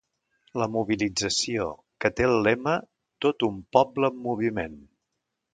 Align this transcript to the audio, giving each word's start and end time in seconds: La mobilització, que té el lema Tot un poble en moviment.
La 0.61 0.67
mobilització, 0.75 1.67
que 2.05 2.11
té 2.21 2.27
el 2.29 2.35
lema 2.49 2.75
Tot 3.27 3.47
un 3.51 3.63
poble 3.79 4.13
en 4.15 4.21
moviment. 4.31 4.79